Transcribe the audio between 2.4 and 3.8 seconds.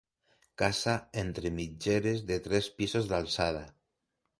tres pisos d'alçada.